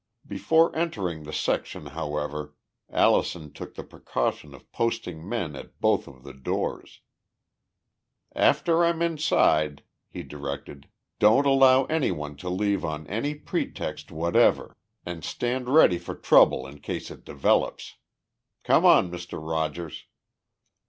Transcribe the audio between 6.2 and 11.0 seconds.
the doors. "After I'm inside," he directed,